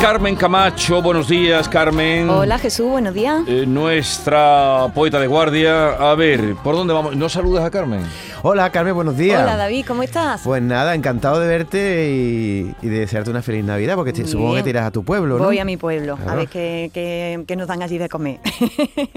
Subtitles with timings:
[0.00, 1.00] Carmen Camacho.
[1.00, 2.28] Buenos días, Carmen.
[2.28, 3.42] Hola Jesús, buenos días.
[3.46, 5.90] Eh, nuestra poeta de guardia.
[5.92, 7.16] A ver, ¿por dónde vamos?
[7.16, 8.02] ¿No saludas a Carmen?
[8.46, 9.40] Hola Carmen, buenos días.
[9.42, 10.42] Hola David, ¿cómo estás?
[10.44, 14.54] Pues nada, encantado de verte y, y de desearte una feliz Navidad, porque te- supongo
[14.56, 15.44] que te irás a tu pueblo, ¿no?
[15.44, 18.40] Voy a mi pueblo, a ver qué, qué- qué nos dan allí de comer.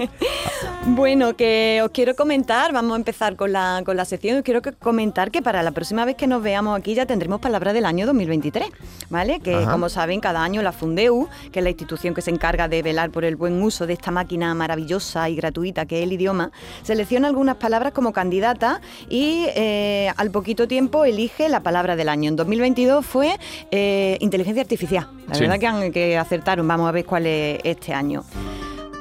[0.86, 4.62] bueno, que os quiero comentar, vamos a empezar con la, con la sección, os quiero
[4.78, 8.06] comentar que para la próxima vez que nos veamos aquí ya tendremos palabras del año
[8.06, 8.64] 2023,
[9.10, 9.40] ¿vale?
[9.40, 9.70] Que Ajá.
[9.72, 13.10] como saben, cada año la Fundeu, que es la institución que se encarga de velar
[13.10, 16.50] por el buen uso de esta máquina maravillosa y gratuita que es el idioma,
[16.82, 19.17] selecciona algunas palabras como candidatas y
[19.54, 22.28] eh, al poquito tiempo elige la palabra del año.
[22.28, 23.36] En 2022 fue
[23.70, 25.08] eh, inteligencia artificial.
[25.28, 25.40] La Sí.
[25.42, 26.66] verdad que, han- que acertaron.
[26.68, 28.24] Vamos a ver cuál es este año.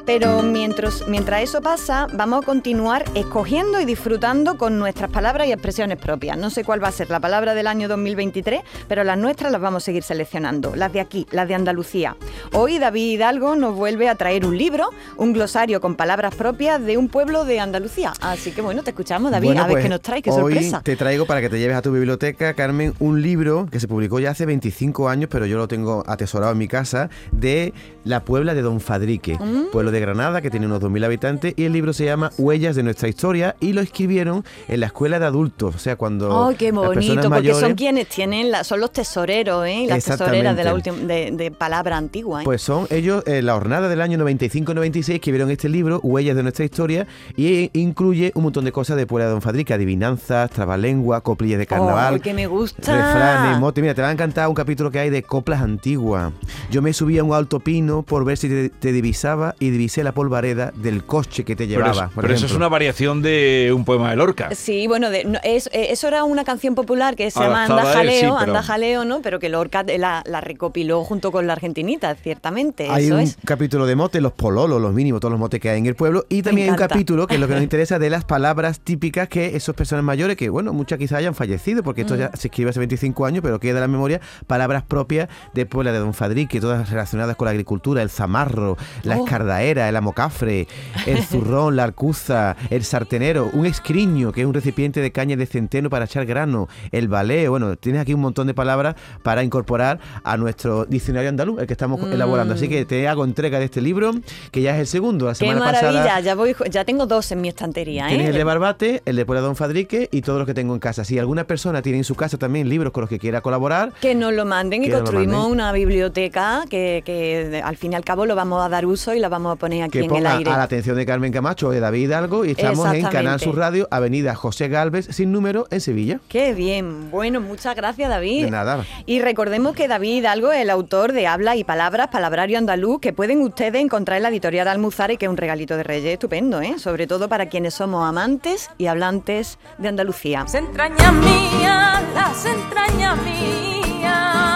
[0.08, 5.52] Pero mientras, mientras eso pasa, vamos a continuar escogiendo y disfrutando con nuestras palabras y
[5.52, 6.38] expresiones propias.
[6.38, 9.60] No sé cuál va a ser la palabra del año 2023, pero las nuestras las
[9.60, 12.16] vamos a seguir seleccionando, las de aquí, las de Andalucía.
[12.54, 16.96] Hoy David Hidalgo nos vuelve a traer un libro, un glosario con palabras propias de
[16.96, 18.14] un pueblo de Andalucía.
[18.21, 20.54] Así que bueno, te escuchamos David, Bueno, a ver pues, qué nos trae, qué hoy
[20.54, 20.82] sorpresa.
[20.86, 24.21] te traigo para que te lleves a tu biblioteca, Carmen, un libro que se publicó
[24.21, 27.74] ya hace 25 años, pero yo lo tengo atesorado en mi casa, de
[28.08, 29.72] la Puebla de Don Fadrique, Mm.
[29.72, 32.84] pueblo de Granada que tiene unos 2.000 habitantes, y el libro se llama Huellas de
[32.84, 36.72] nuestra historia, y lo escribieron en la escuela de adultos, o sea, cuando ¡Ay, qué
[36.72, 37.30] las bonito!
[37.30, 39.86] Porque son quienes tienen, la- son los tesoreros, ¿eh?
[39.88, 42.46] Las tesoreras de la última, de, de palabra antigua, ¿eh?
[42.46, 46.44] Pues son ellos, eh, la jornada del año 95-96, que vieron este libro, Huellas de
[46.44, 51.21] nuestra historia, y incluye un montón de cosas de Puebla de Don Fadrique, adivinanzas, trabalengua,
[51.21, 52.16] coplillas de carnaval.
[52.16, 52.96] ¡Ay, que me gusta!
[52.96, 53.82] Refranes, motes.
[53.82, 56.32] Mira, te va a encantar un capítulo que hay de coplas antiguas.
[56.71, 60.03] Yo me subí a un alto pino por ver si te, te divisaba y divisé
[60.03, 62.05] la polvareda del coche que te Pero, llevaba.
[62.07, 64.50] es- por pero eso es una variación de un poema de Lorca.
[64.56, 67.78] Sí, bueno, de- no, es- eh, eso era una canción popular que se llama Anda
[67.78, 69.22] a él, sí, Jaleo, pero- Anda Jaleo, ¿no?
[69.22, 72.90] Pero que Lorca la, la recopiló junto con la argentinita, ciertamente.
[72.90, 73.38] Hay eso un es.
[73.45, 76.25] capítulo de motes, los pololos, los mínimos, todos los motes que hay en el pueblo.
[76.29, 79.28] Y también hay un capítulo, que es lo que nos interesa, de las palabras típicas
[79.30, 82.19] que esas personas mayores, que bueno, muchas quizás hayan fallecido, porque esto Mm.
[82.19, 85.91] ya se escribe hace 25 años, pero queda en la memoria, palabras propias de Puebla
[85.91, 89.24] de Don Fadrique, todas relacionadas con la agricultura, el zamarro, la Oh.
[89.24, 90.68] escardaera, el amocafre,
[91.06, 95.46] el zurrón, la arcuza, el sartenero, un escriño, que es un recipiente de caña de
[95.46, 100.00] centeno para echar grano, el baleo, bueno, tienes aquí un montón de palabras para incorporar
[100.24, 102.53] a nuestro diccionario andaluz, el que estamos elaborando.
[102.56, 104.12] Así que te hago entrega de este libro,
[104.52, 105.25] que ya es el segundo.
[105.25, 105.36] La Mm.
[105.36, 108.30] Qué semana maravilla, pasada ya voy, ya tengo dos en mi estantería, tienes ¿eh?
[108.31, 111.04] el de Barbate, el de Puebla Don Fadrique y todos los que tengo en casa.
[111.06, 114.16] Si alguna persona tiene en su casa también libros con los que quiera colaborar, Que
[114.16, 115.52] nos lo manden y construimos manden.
[115.52, 119.28] una biblioteca que, al fin y al cabo lo vamos a dar uso y la
[119.28, 120.52] vamos a poner aquí que en el ponga aire.
[120.52, 123.40] a la atención de Carmen Camacho de David Hidalgo y estamos en Canal.
[123.40, 126.20] Sur Radio, Avenida José Galvez, sin número, en Sevilla.
[126.30, 127.12] Qué bien.
[127.12, 128.46] Bueno, muchas gracias, David.
[128.46, 128.86] De nada.
[129.06, 133.12] Y recordemos que David Hidalgo es el autor de Habla y Palabras, Palabrario Andaluz, que
[133.12, 136.80] pueden ustedes encontrar en la editorial Almuzare, que es un regalito de Reyes estupendo, ¿eh?
[136.80, 140.44] Sobre todo para quienes somos amantes y hablantes de Andalucía.
[140.44, 144.47] Las entrañas mías, las entrañas mías,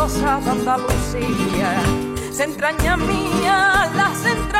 [0.00, 1.82] cosas de Andalucía.
[2.32, 4.59] Se entrañas mías, las entrañas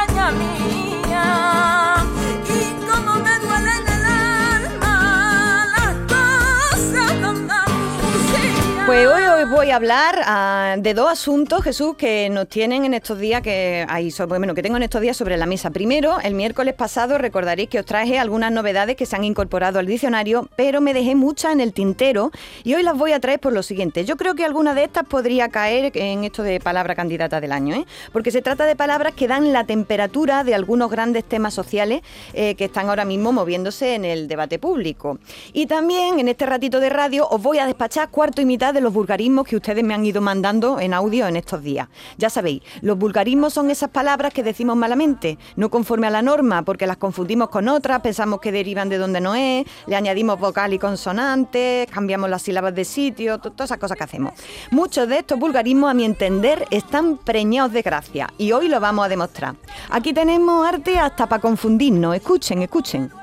[9.61, 13.85] voy a hablar ah, de dos asuntos, Jesús, que nos tienen en estos días, que
[13.91, 15.69] hay sobre- bueno, que tengo en estos días sobre la mesa.
[15.69, 19.85] Primero, el miércoles pasado recordaréis que os traje algunas novedades que se han incorporado al
[19.85, 22.31] diccionario, pero me dejé muchas en el tintero
[22.65, 24.07] y hoy las voy a traer por lo siguiente.
[24.07, 27.75] Yo creo que alguna de estas podría caer en esto de palabra candidata del año,
[27.75, 27.85] ¿eh?
[28.15, 32.01] porque se trata de palabras que dan la temperatura de algunos grandes temas sociales
[32.33, 35.19] eh, que están ahora mismo moviéndose en el debate público.
[35.53, 38.81] Y también en este ratito de radio os voy a despachar cuarto y mitad de
[38.81, 41.89] los vulgarismos que ustedes me han ido mandando en audio en estos días.
[42.17, 46.63] Ya sabéis, los vulgarismos son esas palabras que decimos malamente, no conforme a la norma,
[46.63, 50.73] porque las confundimos con otras, pensamos que derivan de donde no es, le añadimos vocal
[50.73, 54.35] y consonantes, cambiamos las sílabas de sitio, to- todas esas cosas que hacemos.
[54.71, 59.05] Muchos de estos vulgarismos, a mi entender, están preñados de gracia y hoy lo vamos
[59.05, 59.57] a demostrar.
[59.91, 62.15] Aquí tenemos arte hasta para confundirnos.
[62.15, 63.20] Escuchen, escuchen.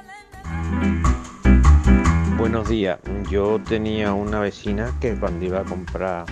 [2.49, 2.97] Buenos días.
[3.29, 6.25] Yo tenía una vecina que cuando iba a comprar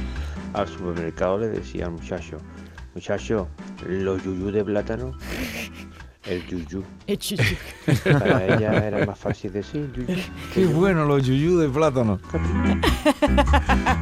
[0.54, 2.38] al supermercado le decía al muchacho,
[2.94, 3.50] muchacho,
[3.86, 5.12] los yuyú de plátano.
[6.27, 6.83] El yuyú.
[7.07, 7.44] Eh, chu, chu.
[8.04, 10.19] Para ella era más fácil decir yuyú.
[10.54, 12.19] Qué bueno los yuyú de plátano.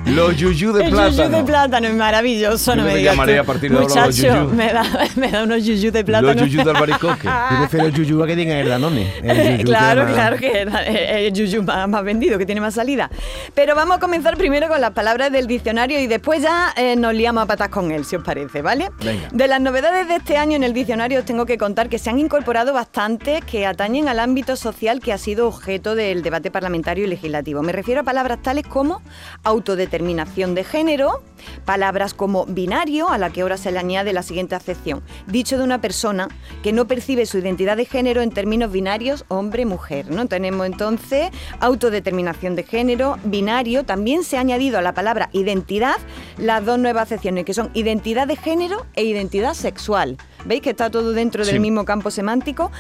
[0.05, 1.17] los yuyú de El plátano.
[1.17, 3.41] yuyu de plátano es maravilloso, Yo no me digas llamaré tú.
[3.41, 4.55] a partir de ahora los Muchacho, yuyu.
[4.55, 4.83] me da,
[5.15, 6.33] me da unos yuyu de plátano.
[6.33, 7.27] Los yuyú de albaricoque.
[7.51, 9.11] Yo prefiero el yuyu a que digan el danone.
[9.21, 13.09] El yuyu claro, claro que eh, el yuyu más, más vendido, que tiene más salida.
[13.53, 17.13] Pero vamos a comenzar primero con las palabras del diccionario y después ya eh, nos
[17.13, 18.89] liamos a patas con él, si os parece, ¿vale?
[19.03, 19.27] Venga.
[19.31, 22.09] De las novedades de este año en el diccionario os tengo que contar que se
[22.09, 27.05] han incorporado bastantes que atañen al ámbito social que ha sido objeto del debate parlamentario
[27.05, 27.61] y legislativo.
[27.61, 29.01] Me refiero a palabras tales como
[29.43, 31.23] autodeterminación de género,
[31.65, 35.63] palabras como binario, a la que ahora se le añade la siguiente acepción, dicho de
[35.63, 36.27] una persona
[36.61, 40.09] que no percibe su identidad de género en términos binarios hombre-mujer.
[40.09, 40.27] ¿no?
[40.27, 41.29] Tenemos entonces
[41.59, 45.95] autodeterminación de género, binario, también se ha añadido a la palabra identidad
[46.37, 50.17] las dos nuevas acepciones que son identidad de género e identidad sexual.
[50.45, 52.71] ¿Veis que está todo dentro del mismo campo semántico?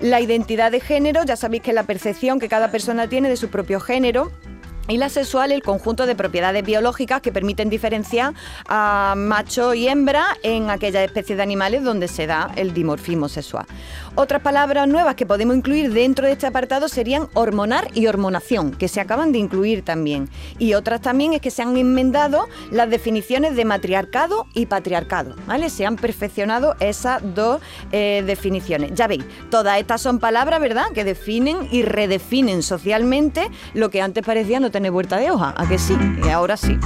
[0.00, 3.36] La identidad de género, ya sabéis que es la percepción que cada persona tiene de
[3.36, 4.32] su propio género.
[4.88, 8.34] Y la sexual, el conjunto de propiedades biológicas que permiten diferenciar
[8.68, 13.64] a macho y hembra en aquellas especies de animales donde se da el dimorfismo sexual.
[14.16, 18.88] Otras palabras nuevas que podemos incluir dentro de este apartado serían hormonar y hormonación, que
[18.88, 20.28] se acaban de incluir también.
[20.58, 25.70] Y otras también es que se han enmendado las definiciones de matriarcado y patriarcado, ¿vale?
[25.70, 27.62] Se han perfeccionado esas dos
[27.92, 28.92] eh, definiciones.
[28.94, 34.24] Ya veis, todas estas son palabras, ¿verdad?, que definen y redefinen socialmente lo que antes
[34.26, 35.96] parecía no tener vuelta de hoja, ¿a que sí?
[36.24, 36.78] Y ahora sí.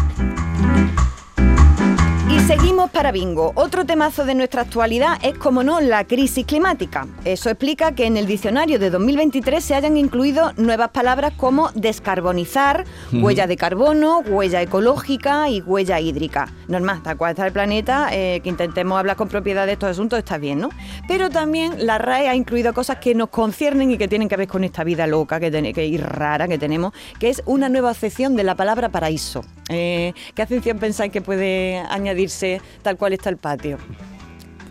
[2.59, 3.53] Seguimos para bingo.
[3.55, 7.07] Otro temazo de nuestra actualidad es, como no, la crisis climática.
[7.27, 12.87] Eso explica que en el diccionario de 2023 se hayan incluido nuevas palabras como descarbonizar,
[13.13, 16.51] huella de carbono, huella ecológica y huella hídrica.
[16.67, 20.19] Normal, tal cual está el planeta, eh, que intentemos hablar con propiedad de estos asuntos
[20.19, 20.71] está bien, ¿no?
[21.07, 24.49] Pero también la RAE ha incluido cosas que nos conciernen y que tienen que ver
[24.49, 28.35] con esta vida loca que, que y rara que tenemos, que es una nueva acepción
[28.35, 29.45] de la palabra paraíso.
[29.69, 32.46] Eh, ¿Qué acepción pensáis que puede añadirse
[32.83, 33.79] tal cual está el patio?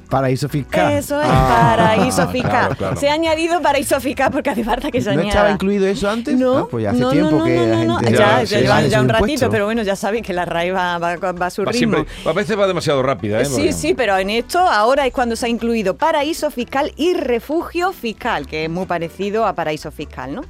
[0.10, 0.94] Paraíso fiscal.
[0.94, 1.74] Eso es Ah.
[1.78, 2.52] paraíso fiscal.
[2.52, 2.96] Claro, claro.
[2.98, 5.28] Se ha añadido paraíso fiscal porque hace falta que se ¿No añada.
[5.30, 6.38] estaba incluido eso antes?
[6.38, 7.98] No, Ah, pues ya hace no, tiempo no, que no, la no, no.
[8.00, 9.50] gente Ya, Ya, lleva ya un ratito, impuesto.
[9.50, 11.98] pero bueno, ya sabéis que la RAI va, va- va a su Va ritmo.
[11.98, 13.46] siempre- a veces va demasiado rápida, ¿eh?
[13.46, 17.14] Sí, Porque- sí, pero en esto ahora es cuando se ha incluido paraíso fiscal y
[17.14, 20.42] refugio fiscal, que es muy parecido a paraíso fiscal, ¿no?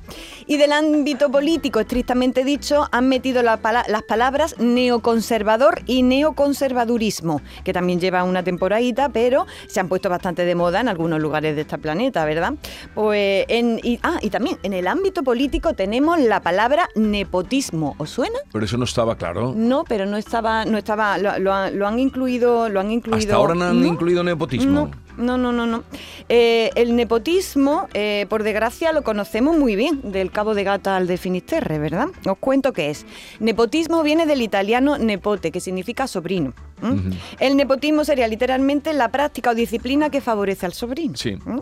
[0.48, 7.42] Y del ámbito político, estrictamente dicho, han metido la pala- las palabras neoconservador y neoconservadurismo,
[7.64, 11.56] que también lleva una temporadita, pero se han puesto bastante de moda en algunos lugares
[11.56, 12.54] de este planeta, ¿verdad?
[12.94, 17.96] Pues en, y, ah, y también en el ámbito político tenemos la palabra nepotismo.
[17.98, 18.38] ¿Os suena?
[18.52, 19.54] Pero eso no estaba claro.
[19.56, 23.18] No, pero no estaba, no estaba, lo, lo han- lo han incluido, lo han incluido.
[23.18, 23.88] Hasta ahora no han ¿No?
[23.88, 24.90] incluido nepotismo.
[25.18, 25.66] No, no, no, no.
[25.66, 25.84] no.
[26.30, 31.08] Eh, el nepotismo, eh, por desgracia, lo conocemos muy bien, del Cabo de Gata al
[31.08, 32.08] de Finisterre, ¿verdad?
[32.28, 33.06] Os cuento qué es.
[33.40, 36.54] Nepotismo viene del italiano nepote, que significa sobrino.
[36.82, 37.12] ¿M?
[37.40, 41.16] El nepotismo sería literalmente la práctica o disciplina que favorece al sobrino.
[41.16, 41.38] Sí.
[41.46, 41.62] ¿m?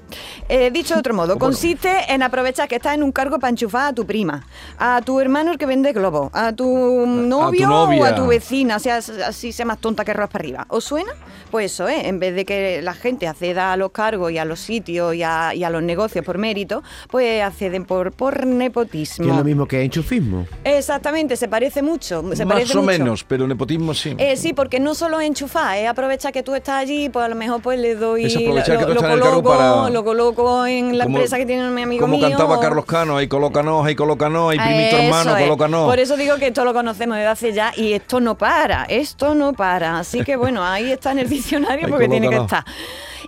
[0.49, 3.87] Eh, dicho de otro modo, consiste en aprovechar que estás en un cargo para enchufar
[3.89, 4.45] a tu prima,
[4.77, 6.65] a tu hermano el que vende globo, a tu
[7.05, 8.07] novio o novia.
[8.07, 10.65] a tu vecina, sea así sea más tonta que raspa arriba.
[10.69, 11.11] ¿Os suena?
[11.51, 12.07] Pues eso, ¿eh?
[12.07, 15.23] En vez de que la gente acceda a los cargos y a los sitios y
[15.23, 19.29] a, y a los negocios por mérito, pues acceden por, por Que nepotismo.
[19.29, 20.47] es lo mismo que enchufismo.
[20.63, 22.23] Exactamente, se parece mucho.
[22.35, 22.91] Se Más parece o mucho.
[22.97, 24.15] menos, pero nepotismo sí.
[24.17, 27.27] Eh, sí, porque no solo es enchufar, es aprovechar que tú estás allí, pues a
[27.27, 31.45] lo mejor pues le doy, lo, coloco, para- lo coloco en la Como- empresa que
[31.45, 32.29] tiene mi amigo Como mío.
[32.29, 35.43] cantaba o- Carlos Cano, ahí colócanos, ahí colócanos, ahí Ah, primito eso hermano, es.
[35.43, 35.85] colócanos.
[35.89, 39.35] Por eso digo que esto lo conocemos desde hace ya y esto no para, esto
[39.35, 39.99] no para.
[39.99, 42.63] Así que bueno, ahí está en el diccionario porque tiene que estar.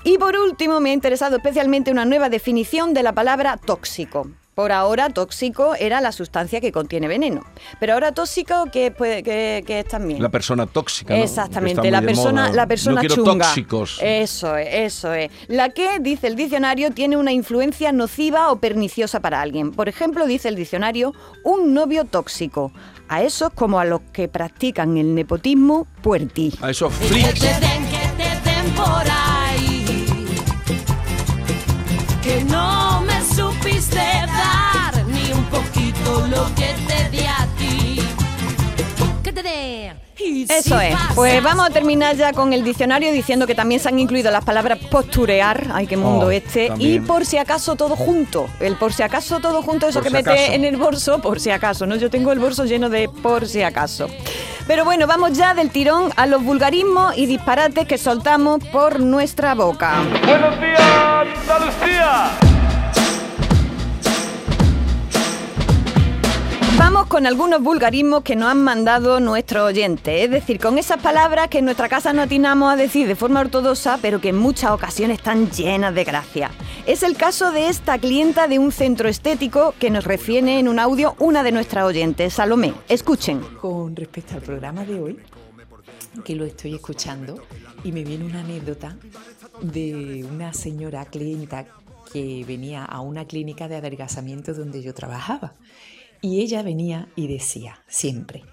[0.06, 4.28] Y por último, me ha interesado especialmente una nueva definición de la palabra tóxico.
[4.56, 7.42] Por ahora, tóxico era la sustancia que contiene veneno.
[7.78, 10.24] Pero ahora tóxico, ¿qué, puede- qué- qué es también?
[10.24, 11.14] La persona tóxica.
[11.14, 11.22] ¿no?
[11.22, 13.46] Exactamente, la persona, la persona No quiero chunga.
[13.48, 14.00] tóxicos.
[14.02, 15.30] Eso es, eso es.
[15.50, 19.72] La que, dice el diccionario, tiene una influencia nociva o perniciosa para alguien.
[19.72, 22.72] Por ejemplo, dice el diccionario, un novio tóxico.
[23.10, 26.54] A esos como a los que practican el nepotismo puerti.
[26.62, 27.40] A esos Que freaks.
[27.42, 29.86] te den, que te den por ahí.
[32.24, 32.55] Que no
[40.58, 40.96] Eso es.
[41.16, 44.44] Pues vamos a terminar ya con el diccionario diciendo que también se han incluido las
[44.46, 48.48] palabras posturear, ay qué mundo Oh, este, y por si acaso todo junto.
[48.60, 50.52] El por si acaso todo junto, eso Por que si mete acaso.
[50.54, 51.96] en el bolso, por si acaso, ¿no?
[51.96, 54.08] Yo tengo el bolso lleno de por si acaso.
[54.68, 59.54] Pero bueno, vamos ya del tirón a los vulgarismos y disparates que soltamos por nuestra
[59.54, 59.98] boca.
[60.26, 60.82] Buenos días,
[61.42, 62.32] Andalucía.
[67.16, 71.60] Con algunos vulgarismos que nos han mandado nuestros oyentes, es decir, con esas palabras que
[71.60, 75.20] en nuestra casa no atinamos a decir de forma ortodoxa, pero que en muchas ocasiones
[75.20, 76.52] están llenas de gracia.
[76.86, 80.78] Es el caso de esta clienta de un centro estético que nos refiere en un
[80.78, 82.74] audio una de nuestras oyentes, Salomé.
[82.90, 83.40] Escuchen.
[83.62, 85.20] Con respecto al programa de hoy,
[86.26, 87.42] que lo estoy escuchando,
[87.86, 88.98] y me viene una anécdota
[89.62, 91.66] de una señora clienta
[92.12, 95.54] que venía a una clínica de adelgazamiento donde yo trabajaba.
[96.22, 98.44] Y ella venía y decía siempre,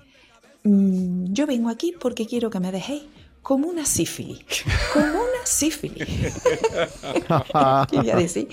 [0.65, 3.03] "Mm, yo vengo aquí porque quiero que me dejéis
[3.43, 6.07] como una sífilis, como una sífilis.
[7.91, 8.49] Quería decir,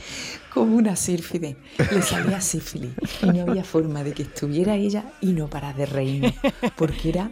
[0.52, 1.56] como una sífilis.
[1.92, 5.86] Le salía sífilis y no había forma de que estuviera ella y no parar de
[5.86, 6.36] reírme,
[6.76, 7.32] porque era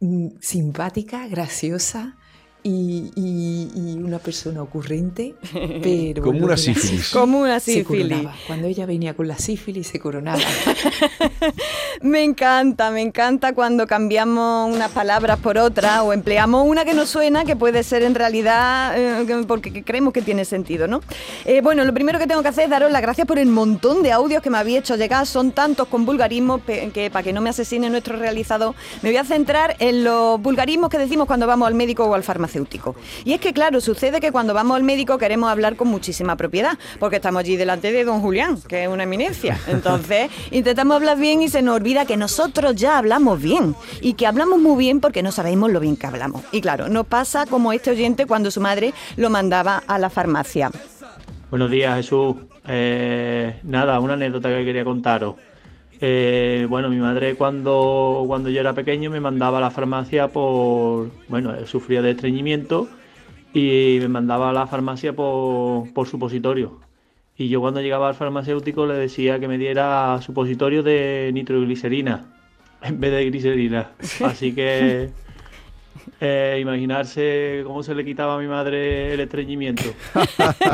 [0.00, 2.16] mm, simpática, graciosa
[2.62, 5.34] y, y- y una persona ocurrente,
[5.82, 6.22] pero...
[6.22, 7.08] Como una sífilis.
[7.12, 8.06] Como una se sífilis.
[8.08, 8.36] coronaba.
[8.46, 10.40] Cuando ella venía con la sífilis se coronaba.
[12.00, 17.08] Me encanta, me encanta cuando cambiamos unas palabras por otras o empleamos una que nos
[17.08, 21.00] suena que puede ser en realidad eh, que- porque creemos que tiene sentido, ¿no?
[21.44, 24.02] Eh, bueno, lo primero que tengo que hacer es daros las gracias por el montón
[24.04, 25.26] de audios que me habéis hecho llegar.
[25.26, 29.24] Son tantos con vulgarismos que para que no me asesine nuestro realizador, me voy a
[29.24, 32.94] centrar en los vulgarismos que decimos cuando vamos al médico o al farmacéutico.
[33.24, 36.78] Y es que, claro, sucede que cuando vamos al médico queremos hablar con muchísima propiedad,
[37.00, 39.58] porque estamos allí delante de don Julián, que es una eminencia.
[39.66, 44.26] Entonces, intentamos hablar bien y se nos olvida que nosotros ya hablamos bien y que
[44.26, 46.42] hablamos muy bien porque no sabemos lo bien que hablamos.
[46.52, 50.70] Y claro, nos pasa como este oyente cuando su madre lo mandaba a la farmacia.
[51.50, 52.36] Buenos días, Jesús.
[52.66, 55.36] Eh, nada, una anécdota que quería contaros.
[56.00, 61.10] Eh, bueno, mi madre cuando, cuando yo era pequeño me mandaba a la farmacia por...
[61.28, 62.86] Bueno, sufría de estreñimiento
[63.54, 66.80] y me mandaba a la farmacia por, por supositorio.
[67.40, 72.24] Y yo cuando llegaba al farmacéutico le decía que me diera supositorio de nitroglicerina
[72.82, 73.92] en vez de glicerina.
[74.24, 75.10] Así que
[76.20, 79.84] eh, imaginarse cómo se le quitaba a mi madre el estreñimiento.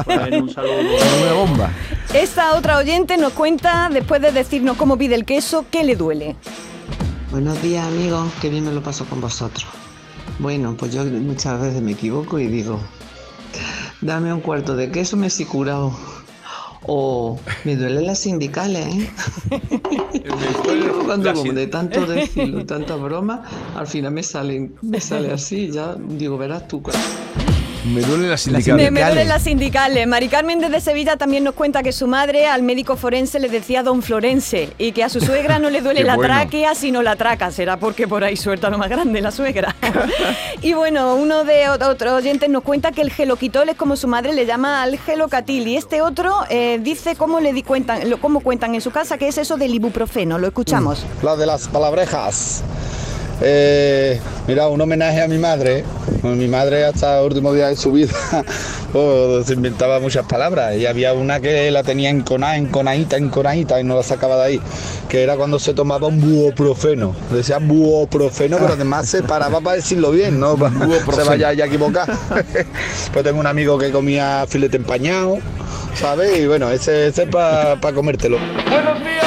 [0.06, 0.96] Bueno, un saludo.
[1.22, 1.70] Una bomba.
[2.14, 6.36] Esta otra oyente nos cuenta, después de decirnos cómo pide el queso, qué le duele.
[7.30, 9.66] Buenos días amigos, que bien me lo paso con vosotros.
[10.38, 12.80] Bueno, pues yo muchas veces me equivoco y digo,
[14.00, 15.92] dame un cuarto de queso, me he curado.
[16.86, 19.10] O me duelen las sindicales, ¿eh?
[21.06, 23.44] cuando como de tanto decirlo, tanta broma,
[23.76, 26.82] al final me salen, me sale así, ya digo, verás tú.
[27.84, 28.84] Me duelen las Las sindicales.
[28.84, 29.28] Me, me duelen Sindicales.
[29.28, 30.06] las sindicales.
[30.06, 33.82] Mari Carmen desde Sevilla también nos cuenta que su madre al médico forense le decía
[33.82, 36.32] don Florense y que a su suegra no le duele la bueno.
[36.34, 37.50] tráquea sino la traca.
[37.50, 39.74] Será porque por ahí suelta lo más grande la suegra.
[40.62, 44.08] y bueno, uno de ot- otros oyentes nos cuenta que el geloquitol es como su
[44.08, 48.18] madre le llama al gelocatil y este otro eh, dice cómo le di cuentan, lo-
[48.20, 50.38] cómo cuentan en su casa que es eso del ibuprofeno.
[50.38, 51.04] Lo escuchamos.
[51.22, 52.62] La de las palabrejas.
[53.40, 55.84] Eh, mira, un homenaje a mi madre.
[56.22, 58.14] Mi madre hasta el último día de su vida
[58.92, 63.84] pues, se inventaba muchas palabras y había una que la tenía enconada, enconadita, enconadita y
[63.84, 64.60] no la sacaba de ahí,
[65.10, 67.14] que era cuando se tomaba un buoprofeno.
[67.30, 70.72] Decía buoprofeno, pero además se paraba para decirlo bien, no para
[71.12, 72.08] se vaya ya a equivocar.
[73.12, 75.38] pues tengo un amigo que comía filete empañado,
[75.94, 76.38] ¿sabes?
[76.38, 78.38] Y bueno, ese, ese es para comértelo.
[78.70, 79.23] Buenos días.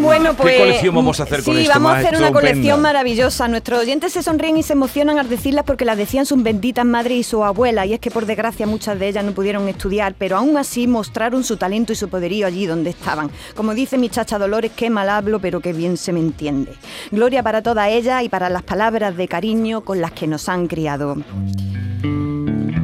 [0.00, 0.58] Bueno, pues.
[0.58, 3.48] colección vamos a hacer con sí, esto, vamos a hacer una colección maravillosa.
[3.48, 7.18] Nuestros oyentes se sonríen y se emocionan al decirlas porque las decían sus benditas madres
[7.18, 7.86] y su abuela.
[7.86, 11.44] Y es que por desgracia muchas de ellas no pudieron estudiar, pero aún así mostraron
[11.44, 13.30] su talento y su poderío allí donde estaban.
[13.54, 16.72] Como dice mi chacha Dolores, qué mal hablo, pero qué bien se me entiende.
[17.10, 20.66] Gloria para toda ella y para las palabras de cariño con las que nos han
[20.66, 21.16] criado.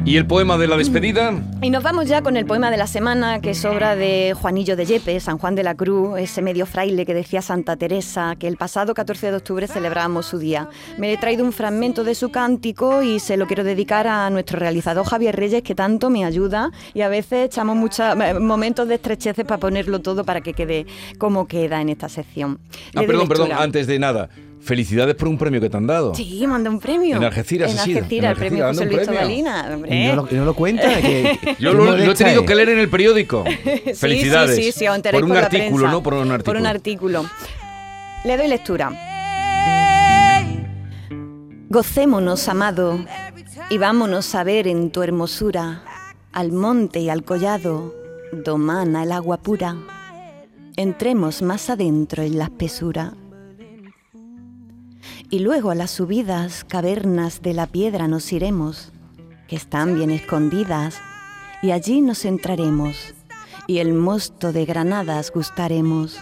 [0.07, 1.33] ¿Y el poema de la despedida?
[1.61, 4.77] Y nos vamos ya con el poema de la semana, que es obra de Juanillo
[4.77, 8.47] de Yepes, San Juan de la Cruz, ese medio fraile que decía Santa Teresa, que
[8.47, 10.69] el pasado 14 de octubre celebrábamos su día.
[10.97, 14.57] Me he traído un fragmento de su cántico y se lo quiero dedicar a nuestro
[14.57, 18.05] realizador Javier Reyes, que tanto me ayuda y a veces echamos muchos
[18.39, 20.85] momentos de estrecheces para ponerlo todo para que quede
[21.17, 22.59] como queda en esta sección.
[22.95, 24.29] Ah, perdón, perdón, antes de nada.
[24.67, 26.13] Felicidades por un premio que te han dado.
[26.13, 27.15] Sí, manda un premio.
[27.17, 29.05] En Algeciras En Algeciras, el premio José Luis.
[29.07, 30.07] Tobalina, hombre.
[30.09, 31.01] No lo, no lo cuenta.
[31.01, 33.43] que- Yo lo, lo he tenido que leer en el periódico.
[33.87, 34.55] Sí, Felicidades.
[34.55, 35.91] Sí, sí, sí, por un la artículo, prensa.
[35.91, 36.03] ¿no?
[36.03, 36.43] Por un artículo.
[36.53, 37.25] Por un artículo.
[38.25, 38.91] Le doy lectura.
[41.69, 42.99] Gocémonos, amado,
[43.69, 45.83] y vámonos a ver en tu hermosura
[46.31, 47.93] al monte y al collado,
[48.31, 49.75] domana el agua pura.
[50.75, 53.13] Entremos más adentro en la espesura.
[55.29, 58.93] Y luego a las subidas cavernas de la piedra nos iremos,
[59.49, 60.99] que están bien escondidas,
[61.61, 63.13] y allí nos entraremos,
[63.67, 66.17] y el mosto de granadas gustaremos.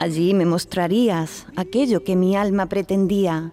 [0.00, 3.52] Allí me mostrarías aquello que mi alma pretendía,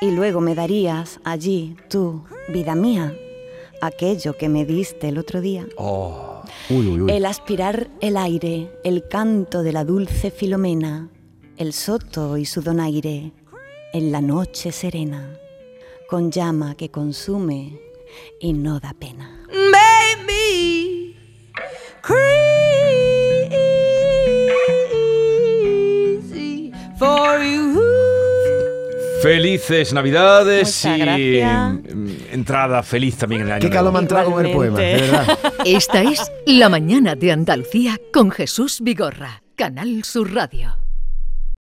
[0.00, 3.14] y luego me darías allí, tú, vida mía,
[3.82, 5.66] aquello que me diste el otro día.
[5.76, 6.42] Oh.
[6.70, 7.12] Uy, uy, uy.
[7.12, 11.10] El aspirar el aire, el canto de la dulce Filomena,
[11.62, 13.30] el soto y su donaire,
[13.92, 15.38] en la noche serena,
[16.08, 17.78] con llama que consume
[18.40, 19.46] y no da pena.
[19.48, 21.16] Baby,
[26.22, 27.80] crazy for you.
[29.22, 31.94] Felices Navidades Muchas y gracias.
[31.94, 34.80] mm, entrada feliz también en el año Qué calor me ha entrado con el poema,
[34.80, 35.38] de verdad.
[35.64, 40.81] Esta es La Mañana de Andalucía con Jesús Vigorra, Canal Sur Radio.